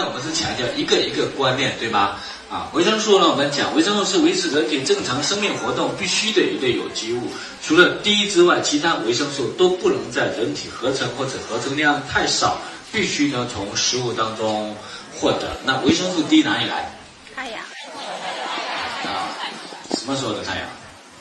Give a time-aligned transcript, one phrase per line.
[0.00, 2.16] 呢，我们是强调一个一个观念，对吗？
[2.50, 7.30] 啊，维生素呢，我们讲维生素是维持人体正常生命活动必须的一类有机物。
[7.62, 12.58] 除了 D 之外，其他维生素都不能在人体合成或者合成量太少，
[12.90, 14.74] 必须呢从食物当中
[15.16, 15.58] 获得。
[15.64, 16.90] 那维生素 D 哪里来？
[17.36, 17.60] 太阳。
[19.04, 19.30] 啊，
[19.96, 20.66] 什么时候的太阳？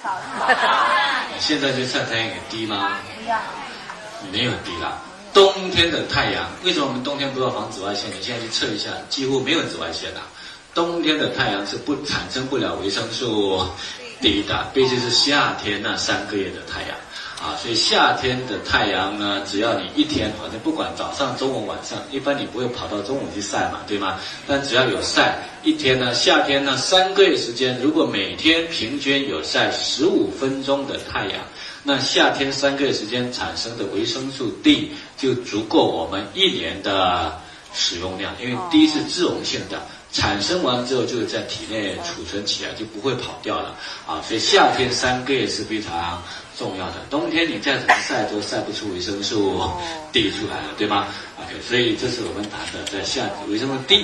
[0.01, 0.49] 早上。
[1.39, 2.97] 现在就晒太阳有低吗？
[3.21, 3.37] 不要。
[4.31, 4.99] 没有低了。
[5.39, 8.09] 冬天的太阳，为什么我们冬天不要防紫外线？
[8.09, 10.19] 你现在去测一下，几乎没有紫外线的。
[10.73, 13.65] 冬天的太阳是不产生不了维生素
[14.19, 16.97] D 的，毕竟是夏天那三个月的太阳
[17.41, 24.19] 啊，所以夏天的太阳呢，只要你一天，反正不管早上、中午、晚上，一般你不会跑到中午去晒嘛，对吗？
[24.45, 31.35] 但只要有晒，一天呢，夏天呢三个月时间，如果每天平均有晒十五分钟的太阳，
[31.83, 37.39] 那夏天三个月时间产生的维生素 D 就足够我们一年的
[37.73, 39.81] 使用量，因为 D 是脂溶性的。
[40.11, 43.75] 产生完之后，就在体内储存起来，就不会跑掉了
[44.07, 44.19] 啊！
[44.27, 46.19] 所以夏天三个月是非常
[46.57, 49.61] 重要的，冬天你再怎么晒都晒不出维生素
[50.11, 51.05] D 出来了，对吗
[51.37, 54.03] ？OK，所以这是我们谈的在夏维生素 D。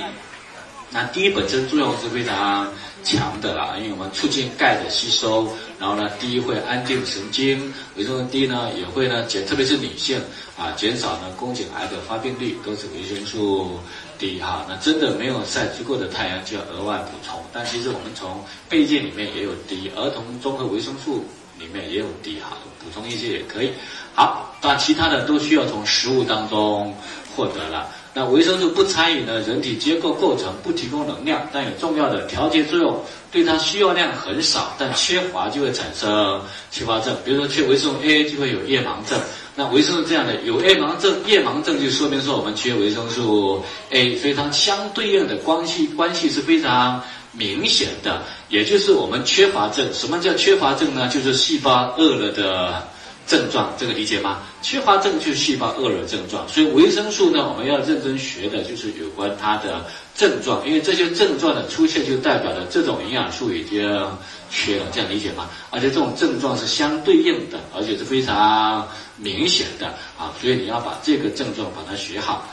[0.90, 10.20] 那 D 本身作用是非常强的啦，因为我们促进钙的吸收，然后呢，D 会安定神经，维生素 D 呢也会呢减，特别是女性
[10.56, 13.78] 啊，减少呢宫颈癌的发病率，都是维生素。
[14.18, 17.38] D 哈，那真的没有晒足够的太阳，就要额外补充。
[17.52, 21.22] 但其实我们从备件里面也有 D，，儿童综合维生素
[21.58, 23.72] 里面也有 D 哈，补充一些也可以。
[24.14, 26.96] 好，那其他的都需要从食物当中
[27.36, 27.90] 获得了。
[28.18, 32.98] 那维生素不参与呢，人体结构构成，不提供能量，但有重要的调节作用，
[33.30, 37.14] 对它需要量很少，但缺乏就会产生缺乏症。
[37.26, 39.20] 比如说缺维生素 A 就会有夜盲症。
[39.54, 49.92] 那维生素这样的有夜盲症，夜盲症就说明说我们缺维生素 A，所以它相对应的关系关系是非常明显的，也就是我们缺乏症。
[49.92, 51.06] 什么叫缺乏症呢？
[51.08, 52.88] 就是细胞饿了的
[53.26, 54.42] 症状，这个理解吗？
[54.62, 63.82] 缺乏症就是细胞饿了症状，所以维生素呢，我们要认真学的就是有关它的症状，因为这些症状的出现就代表着这种营养素已经
[64.50, 65.50] 缺了，这样理解吗？
[65.70, 68.86] 而且这种症状是相对应的，而且是非常。
[69.18, 69.86] 明显的
[70.18, 72.46] 啊，所以你要把这个症状把它学好。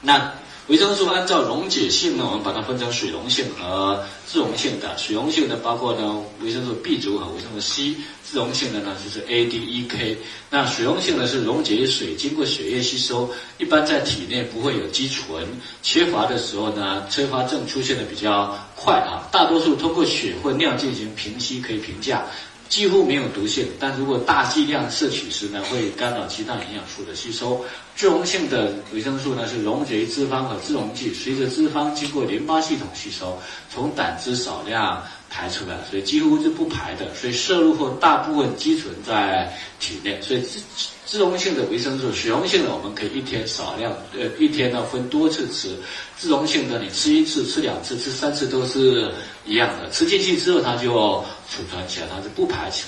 [0.00, 0.32] 那
[0.68, 4.98] 维生素按照溶解性呢，我们把它分成水溶性和自溶性的。
[4.98, 7.94] 水溶性的包括呢维生素 B 族和维生素 C，
[8.24, 10.18] 自溶性的呢就是 A、D、E、K。
[10.50, 15.46] 那水溶性呢是溶解于水，经过血液吸收，一般在体内不会有积存。
[15.84, 22.26] 缺乏的时候呢，缺乏症出现的比较快啊，大多数通过血或尿进行平息可以评价。
[22.68, 27.64] 几乎没有毒性，但如果大剂量摄取时呢，会干扰其他营养素的吸收。
[27.94, 33.38] 脂溶性的维生素呢，是溶解于脂肪和脂溶剂，随着脂肪经过淋巴系统吸收，
[33.72, 37.14] 从胆汁少量排出来，所以几乎是不排的。
[37.14, 40.20] 所以摄入后大部分积存在体内。
[40.22, 40.60] 所以自
[41.04, 45.76] 自溶性的维生素，水溶性的我们可以一天少量，呃，一天呢分多次吃。
[46.16, 49.12] 自溶性的你吃一次、吃两次、吃三次都是
[49.44, 52.86] 一样的，吃进去之后它就储存起来，它是不排出，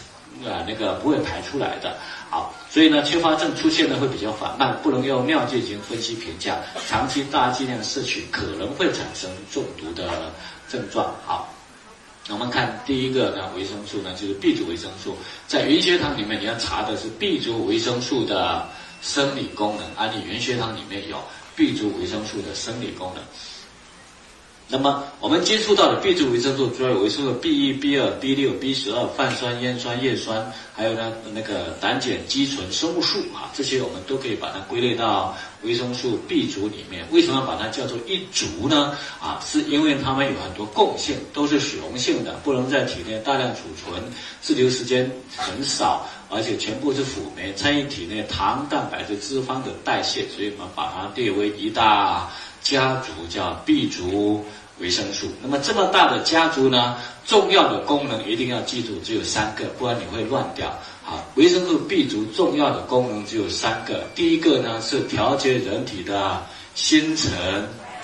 [0.49, 1.97] 啊，那个不会排出来的。
[2.31, 6.57] 好，所以呢，缺乏症出现的会比较缓慢，不能用尿进行分析评价。
[6.89, 10.33] 长期大剂量摄取可能会产生中毒的
[10.69, 11.15] 症状。
[11.25, 11.55] 好。
[12.31, 15.17] 我们看第一个呢，维生素呢，就是 B 族维生素，
[15.47, 18.69] 在云学堂里面你要查的是 B 族维生素的
[19.01, 21.17] 生理功能，而你云学堂里面有
[21.57, 23.25] B 族维生素的生理功能。
[24.71, 37.07] 那么我们接触到的 B 族维生素主要有维生素 B 一、B 二、B 六、B 十二、泛酸、烟酸、叶酸，还有呢那个胆碱基醇生物素啊，这些我们都可以把它归类到维生素 B 族里面。
[37.11, 38.97] 为什么把它叫做一族呢？
[39.21, 44.03] 啊，是因为它们有很多共性，都是水溶性的，不能在体内大量储存，
[44.43, 52.31] 滞留时间很少，而且全部是辅酶，参与体内糖、蛋白质、脂肪的代谢，所以我们把它列为一大
[52.63, 54.45] 家族，叫 B 族。
[54.81, 56.99] 维生素，那么这么大的家族呢？
[57.27, 60.73] 重要的功能一定要记住，只有三个，不然你会乱掉。
[61.11, 64.05] 好，维生素 B 族重要的功能只有三个。
[64.15, 66.43] 第一个呢是调节人体的
[66.75, 67.33] 新陈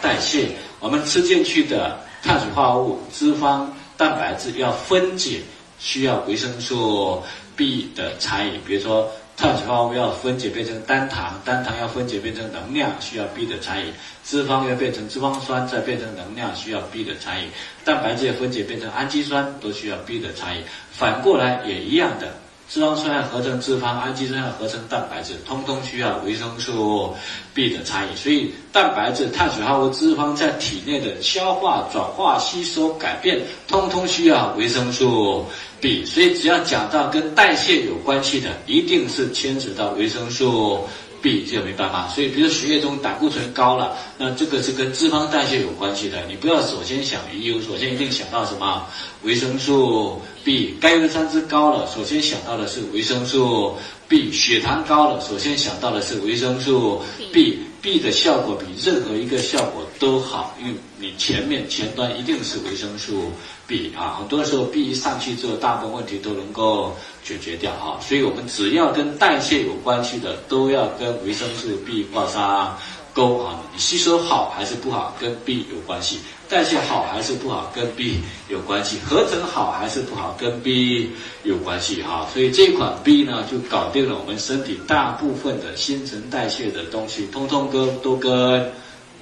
[0.01, 0.49] 代谢，
[0.81, 3.67] 我们吃进去的碳水化合物、脂肪、
[3.99, 5.43] 蛋白质要分解，
[5.79, 7.23] 需要维生素
[7.55, 8.59] B 的参与。
[8.67, 9.11] 比如说。
[9.37, 13.87] 碳水化合物要分解变成单糖，单糖要分解变成能量，需要 B 的参与；
[14.25, 17.49] 脂肪要变成脂肪酸，再变成能量，需要 B 的参与；
[17.85, 20.63] 蛋白质分解变成氨基酸，都需要 B 的参与。
[20.93, 22.33] 反过来也一样的，
[22.69, 27.15] 脂肪酸合成脂肪，氨基酸合成蛋白质，通通需要维生素
[27.53, 28.17] B 的参与。
[28.17, 35.45] 所以，蛋白质、碳水化合物、脂肪在体内的消化、转化、吸收、改变，通通需要维生素
[35.81, 36.05] B。
[36.07, 40.81] 所以，只要讲到跟代谢有关系的，一定是牵扯到维生素。
[41.25, 46.23] B 这个没办法，所以比如血液中胆固醇高了，那这个是跟脂肪代谢有关系的。
[46.29, 48.87] 你不要首先想鱼油，首先一定想到什么？
[49.23, 50.77] 维生素 B。
[50.79, 53.75] 甘油三酯高了，首先想到的是维生素
[54.07, 54.31] B。
[54.31, 57.61] 血糖高了，首先想到的是维生素 B。
[57.81, 63.31] B 的效果比任何一个效果都好，因为你前面前端一定是维生素
[63.67, 64.17] B 啊。
[64.19, 68.01] 很多时候 B 一上去之后，大部分问题都能够解决掉啊。
[68.01, 72.79] 所以我们只要跟代谢有关系的，都要跟维生素 B 挂上
[73.13, 73.61] 钩啊。
[73.73, 76.19] 你吸收好还是不好，跟 B 有关系。
[76.47, 81.11] 代谢好还是不好，跟 B 有关系；合成好还是不好，跟 B
[81.43, 82.29] 有关系哈。
[82.33, 88.71] 所以这款 B 呢，就搞定了我们身体大部分的新陈代谢的东西，通通跟都跟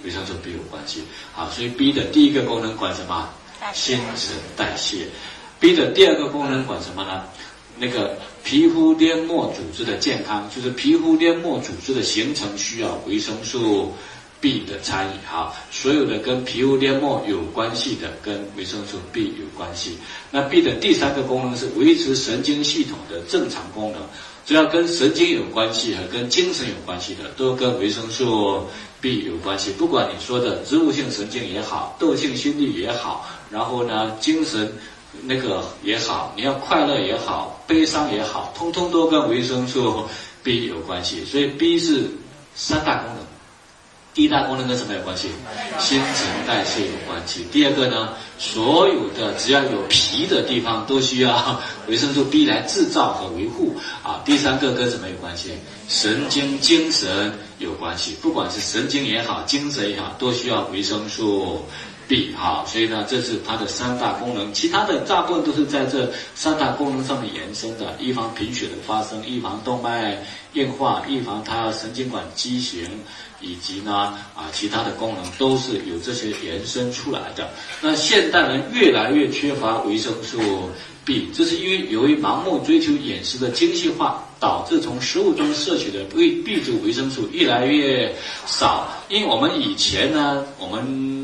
[0.04, 1.04] 维生素 B 有关系。
[1.32, 3.30] 好，所以 B 的第一个功能管什么？
[3.72, 5.06] 新陈代谢。
[5.60, 7.24] B 的第二个功能管什么呢？
[7.78, 13.92] 那个皮肤黏膜组织的健康，就是皮肤黏膜组织的形成需要维生素。
[14.40, 19.96] B 的参与哈，所有的跟皮肤黏膜有关系的，跟维生素 B 有关系。
[20.32, 24.02] 那 B 的第三个功能是维持神经系统的正常功能，
[24.44, 28.66] 只要跟神经有关系和跟精神有关系的，都跟维生素
[29.00, 29.70] B 有关系。
[29.72, 34.72] 不管你说的植物性神经也好，窦性心律也好，然后呢精神
[35.22, 40.04] 那个也好，你要快乐也好，悲伤也好，通通都跟维生素
[40.42, 41.24] B 有关系。
[41.24, 42.10] 所以 B 是
[42.54, 43.31] 三大功能。
[44.14, 45.30] 第一大功能跟什么有关系？
[45.78, 47.46] 新陈代谢有关系。
[47.50, 54.20] 第二个呢，所有的只要有皮的地方都需要维生素 B 来制造和维护啊。
[54.24, 55.52] 第三个跟什么有关系？
[55.88, 58.14] 神经精神有关系。
[58.20, 61.64] 不管是神经也好，精神也好，都需要维生素
[62.12, 62.62] B 哈。
[62.66, 64.52] 所以呢，这是它的三大功能。
[64.52, 70.22] 其他的大部分都是在这三大功能上面延伸的，预防贫血的发生，预防动脉
[70.52, 72.86] 硬化，预防它神经管畸形。
[73.44, 73.92] 以及呢
[74.36, 77.50] 啊，其他的功能都是有这些延伸出来的。
[77.80, 80.38] 那现代人越来越缺乏维生素
[81.04, 88.14] B，这是因为由于盲目追求饮食的精细化，导致从食物中摄取的 B B 族维生素越来越
[88.46, 88.86] 少。
[89.08, 91.21] 因为我们以前呢，我们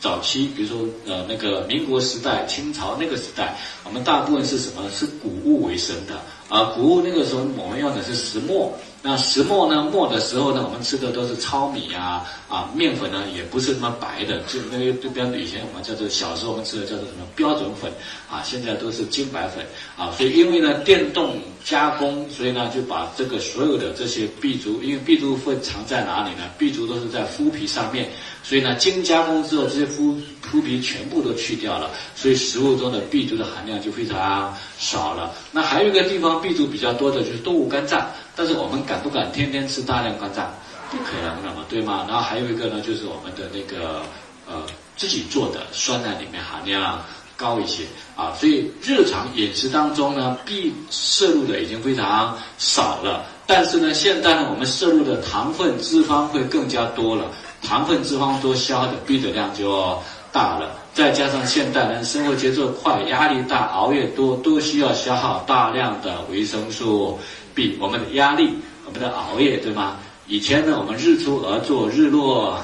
[0.00, 4.88] 早期比如说呃那个民国时代、清朝那个时代，我们大部分是什么？
[4.90, 8.72] 是谷物为生的啊，谷物那个时候我们用的是石磨。
[9.00, 9.84] 那石磨呢？
[9.84, 17.92] 磨的时候呢，我们吃的都是糙米啊，啊，面粉呢也不是那么白的，就那个就比方以前我们叫做小时候我们吃的叫做什么标准粉
[18.28, 19.64] 啊，现在都是精白粉
[19.96, 20.10] 啊。
[20.16, 28.10] 所以因为呢电动加工，所以呢就把这个所有的这些 B 族，因为 B 族会藏在哪里呢？B 族都是在麸皮上面，
[28.42, 30.20] 所以呢经加工之后，这些麸
[30.50, 35.34] 麸皮全部都去掉了，所以食物中的 B 族的含量就非常少了。
[35.52, 38.10] 那还有一个地方 B 族比较多的就是动物肝脏。
[38.34, 40.54] 但是我们敢不敢天天吃大量肝脏？
[40.92, 42.06] 不可能的嘛，对吗？
[42.08, 44.00] 然后还有一个呢，就是我们的那个
[44.46, 44.64] 呃
[44.96, 47.04] 自己做的酸奶里面含量
[47.38, 47.84] 高一些
[48.16, 53.24] 啊，所以日常饮食当中呢，B 摄入的已经非常少了。
[53.46, 57.30] 但是呢，现在呢，我们摄入的糖分、脂肪会更加多了，
[57.62, 59.96] 糖分、脂肪多，消耗的 B 的量就
[60.32, 60.74] 大了。
[60.92, 67.18] 再加上现代人生活节奏快，压力大，熬夜多，都需要消耗大量的维生素。
[67.54, 68.50] B，我们的压力，
[68.84, 69.96] 我们的熬夜，对吗？
[70.26, 72.60] 以前呢，我们日出而作，日落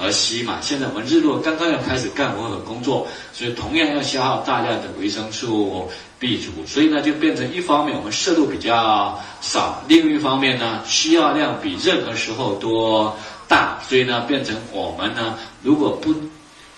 [0.00, 0.58] 而息嘛。
[0.60, 13.16] 现在我们日落刚刚要开始干活和工作，所以同样要消耗大量的维生素 B 族，所以呢，就变成一方面我们摄入比较少，另一方面呢，需要量比任何时候多
[13.48, 16.14] 大，所以呢，变成我们呢，如果不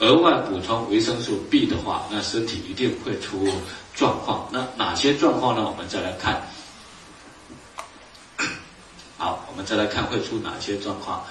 [0.00, 3.48] 额外补充维生素 B 的话，那身体一定会出
[3.94, 4.48] 状况。
[4.52, 5.64] 那哪些状况呢？
[5.64, 6.40] 我们再来看。
[9.16, 11.24] 好，我们再来看会出哪些状况。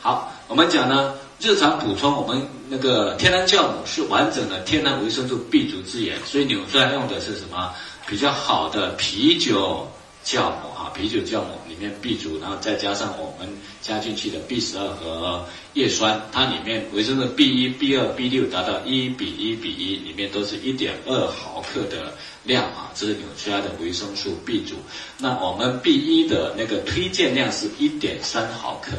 [0.00, 7.74] 好，我们讲呢，日常补充我们那个天然酵母是完整的天然维生素 B 族资源，所以纽崔莱用的是什么
[8.06, 9.86] 比较好的啤酒
[10.24, 10.90] 酵母啊？
[10.94, 13.48] 啤酒酵母里面 B 族，然后再加上我们
[13.82, 22.12] 加进去的 B 十二和叶酸，它里面维生素 B 一、B 二、B 六达到一比一比一，里面都是一点二毫克的。
[22.44, 24.76] 量啊，这是纽崔莱的维生素 B 族。
[25.18, 28.92] 那我们 B 一的那个推荐量是一点三毫克，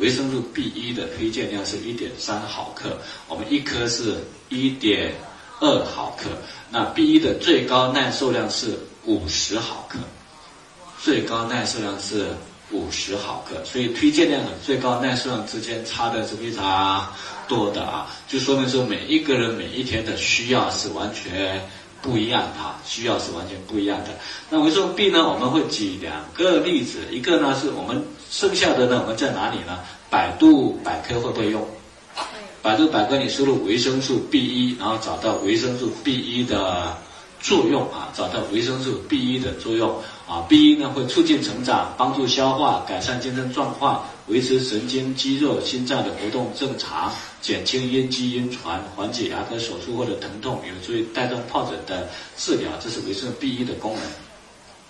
[0.00, 4.16] 维生素 B 一的推荐量是一点三毫克，我们一颗是
[4.48, 5.14] 一点
[5.60, 6.30] 二毫克。
[6.70, 9.98] 那 B 一的最高耐受量是五十毫克，
[11.02, 12.28] 最高耐受量是
[12.70, 17.12] 五十毫克，所以推荐量和最高耐受量之间差的是非常
[17.46, 21.60] 多的啊，就说明说每一个人每一天的需要是完全
[22.02, 24.10] 不一样哈啊，需要是完全不一样的。
[24.48, 29.78] 那维生素 B 呢，我们会举两个例子，一个呢是我们剩下的呢，我们在哪里呢？
[30.08, 31.66] 百度百科会不会用？
[32.62, 36.96] 百度百科你输入维生素 B 一，然后找到维生素 B 一的
[37.40, 39.96] 作用啊，找到维生素 B 一的作用
[40.28, 54.02] 啊，B 一呢会促进成长，帮助消化，改善精神状况，维持神经、肌肉、心脏的活动正常，减轻咽肌晕船，缓解牙科手术或者疼痛，有助于带动疱疹的治疗，这是维生素 B 一的功能。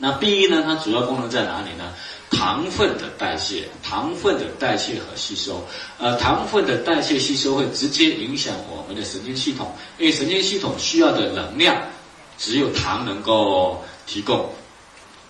[0.02, 0.62] 那 B 一呢？
[0.66, 1.92] 它主要功能在哪里呢？
[2.30, 5.66] 糖分的代谢，糖分的代谢和吸收。
[5.99, 11.82] 呃，糖分的代谢吸收会直接影响我们的神经系统，因为神经系统需要的能量
[12.38, 14.49] 只有糖能够提供。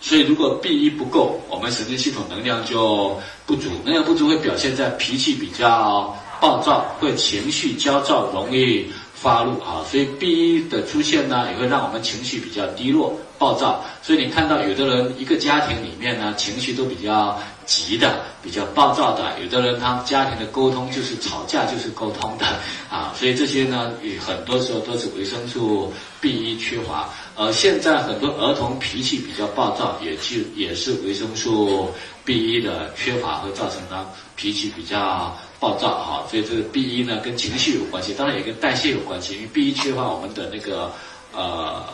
[0.01, 8.87] 所以如果 B 一不够，我们神经系统能量就不足，能量不足会表现在脾气比较暴躁，会情绪焦躁，容易。
[9.21, 13.85] 发怒啊，所以 B 一的出现呢，也会让我们情绪比较低落、暴躁。
[14.01, 17.39] 所以你看到有的人一个家庭里面呢，情绪都比较
[17.71, 22.45] 急的、比较暴躁的；有的人他家庭的沟通就是吵架就是沟通的
[22.91, 23.15] 啊。
[23.17, 27.09] 所以这些呢，很多时候都是维生素 B 一缺乏。
[27.37, 31.89] 而，现在很多儿童脾气比较暴躁，也就也是维生素
[32.25, 35.39] B 一的缺乏会造成他脾气比较。
[35.61, 39.35] 暴躁哈，所以这个 B 一呢跟情绪有关系，当然也跟代谢有关系。
[39.35, 40.91] 因为 B 一缺乏，我们的那个
[41.35, 41.85] 呃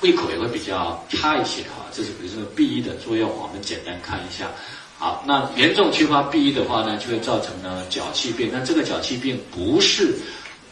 [0.00, 1.86] 胃口也会比较差一些哈。
[1.92, 4.50] 这是比如说 B 一的作用，我们简单看一下。
[4.98, 8.50] 好，那严重缺乏 B 一的话呢，就会造成呢脚气病。
[8.52, 10.14] 那这个脚气病不是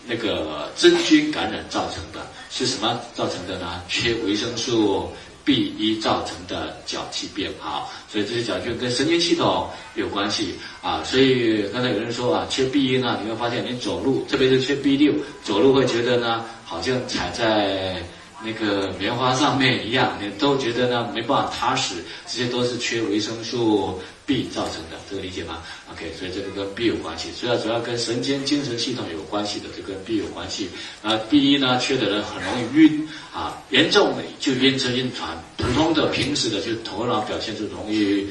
[0.06, 3.82] 那个真菌感染造成的，是什么造成的呢？
[3.88, 5.10] 缺维生素。
[5.46, 15.12] B 一造成的脚气病啊，所以这些脚气跟神经系统有关系啊，所以刚才有人说啊，缺 B 一呢，你会发现你走路，特别是缺 B 六，
[15.42, 18.02] 走路会觉得呢，好像踩在
[18.44, 21.94] 那个棉花上面一样，你都觉得呢没办法踏实，
[22.26, 24.00] 这些都是缺维生素。
[24.26, 25.58] B 造成的，这个理解吗
[25.92, 30.70] ？OK，所以这个跟 B 有关系，主要主要跟神经精神系统有关系的，这跟 B 有关系。
[31.02, 38.26] 啊，B 一呢缺的人很容易晕啊，严重的就晕车晕船，普通的平时的就头脑表现出容易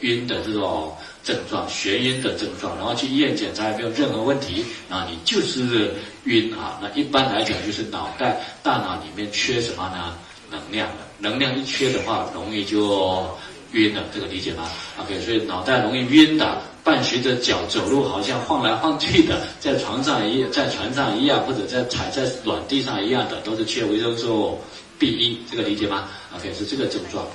[0.00, 5.94] 晕的这种症状，眩晕的症状，然后去医院检查也没有任何问题，啊，你就是
[6.24, 6.78] 晕啊。
[6.82, 10.14] 那一般来讲就是脑袋大脑里面缺什么呢？
[10.50, 13.26] 能量的，能量一缺的话，容易就。
[13.72, 14.66] 晕了这个理解吗
[14.98, 24.58] ？OK，所以脑袋容易晕的，伴随着脚走路好像晃来晃去的，在床上一在船上一样，或者在踩在软地上一样的，都是缺维生素
[24.98, 27.26] B 一，这个理解吗？OK，是这个症状。